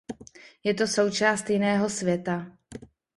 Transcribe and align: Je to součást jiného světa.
Je 0.65 0.73
to 0.73 0.87
součást 0.87 1.49
jiného 1.49 1.89
světa. 1.89 2.57